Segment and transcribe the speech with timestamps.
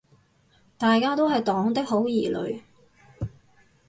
[0.79, 2.63] 大家都是黨的好兒女